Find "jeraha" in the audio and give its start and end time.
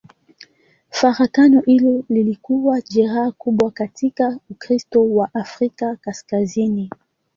2.81-3.31